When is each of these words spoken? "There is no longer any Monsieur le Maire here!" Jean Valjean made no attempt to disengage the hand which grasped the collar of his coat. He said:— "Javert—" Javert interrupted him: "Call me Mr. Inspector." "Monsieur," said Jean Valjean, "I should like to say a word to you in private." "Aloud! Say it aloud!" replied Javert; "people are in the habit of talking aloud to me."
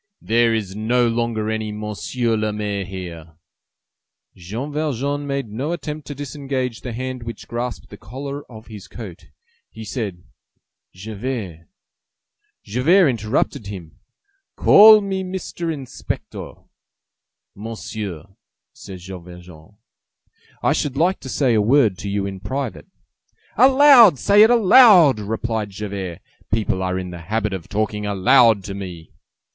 "There 0.23 0.51
is 0.51 0.75
no 0.75 1.07
longer 1.07 1.51
any 1.51 1.71
Monsieur 1.71 2.35
le 2.35 2.51
Maire 2.51 2.85
here!" 2.85 3.35
Jean 4.35 4.71
Valjean 4.73 5.27
made 5.27 5.49
no 5.49 5.73
attempt 5.73 6.07
to 6.07 6.15
disengage 6.15 6.81
the 6.81 6.91
hand 6.91 7.21
which 7.21 7.47
grasped 7.47 7.89
the 7.91 7.97
collar 7.97 8.43
of 8.51 8.65
his 8.65 8.87
coat. 8.87 9.27
He 9.69 9.83
said:— 9.83 10.23
"Javert—" 10.91 11.67
Javert 12.65 13.09
interrupted 13.09 13.67
him: 13.67 13.99
"Call 14.55 15.01
me 15.01 15.23
Mr. 15.23 15.71
Inspector." 15.71 16.53
"Monsieur," 17.53 18.23
said 18.73 18.97
Jean 18.97 19.23
Valjean, 19.23 19.77
"I 20.63 20.73
should 20.73 20.97
like 20.97 21.19
to 21.19 21.29
say 21.29 21.53
a 21.53 21.61
word 21.61 21.99
to 21.99 22.09
you 22.09 22.25
in 22.25 22.39
private." 22.39 22.87
"Aloud! 23.55 24.17
Say 24.17 24.41
it 24.41 24.49
aloud!" 24.49 25.19
replied 25.19 25.69
Javert; 25.69 26.21
"people 26.51 26.81
are 26.81 26.97
in 26.97 27.11
the 27.11 27.21
habit 27.21 27.53
of 27.53 27.69
talking 27.69 28.07
aloud 28.07 28.63
to 28.63 28.73
me." 28.73 29.11